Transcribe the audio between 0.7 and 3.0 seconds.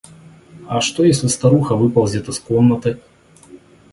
что если старуха выползет из комнаты?